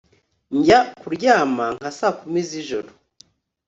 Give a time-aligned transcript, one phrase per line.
[0.57, 2.89] Njya kuryama nka saa kumi zijoro